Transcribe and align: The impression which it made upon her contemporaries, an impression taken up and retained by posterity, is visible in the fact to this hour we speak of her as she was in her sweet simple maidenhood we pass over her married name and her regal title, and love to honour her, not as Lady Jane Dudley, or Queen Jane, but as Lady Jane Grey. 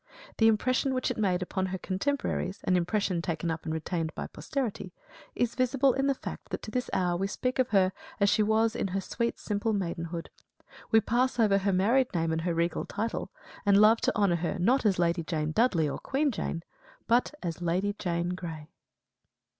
The 0.37 0.47
impression 0.47 0.95
which 0.95 1.11
it 1.11 1.17
made 1.19 1.43
upon 1.43 1.67
her 1.67 1.77
contemporaries, 1.77 2.61
an 2.63 2.75
impression 2.75 3.21
taken 3.21 3.51
up 3.51 3.65
and 3.65 3.71
retained 3.71 4.15
by 4.15 4.25
posterity, 4.25 4.95
is 5.35 5.53
visible 5.53 5.93
in 5.93 6.07
the 6.07 6.15
fact 6.15 6.59
to 6.59 6.71
this 6.71 6.89
hour 6.91 7.15
we 7.15 7.27
speak 7.27 7.59
of 7.59 7.69
her 7.69 7.91
as 8.19 8.27
she 8.27 8.41
was 8.41 8.75
in 8.75 8.87
her 8.87 8.99
sweet 8.99 9.37
simple 9.37 9.73
maidenhood 9.73 10.31
we 10.89 11.01
pass 11.01 11.39
over 11.39 11.59
her 11.59 11.71
married 11.71 12.11
name 12.15 12.31
and 12.31 12.41
her 12.41 12.55
regal 12.55 12.83
title, 12.85 13.29
and 13.63 13.77
love 13.77 14.01
to 14.01 14.15
honour 14.15 14.37
her, 14.37 14.57
not 14.57 14.87
as 14.87 14.97
Lady 14.97 15.21
Jane 15.21 15.51
Dudley, 15.51 15.87
or 15.87 15.99
Queen 15.99 16.31
Jane, 16.31 16.63
but 17.05 17.35
as 17.43 17.61
Lady 17.61 17.93
Jane 17.99 18.29
Grey. 18.29 18.71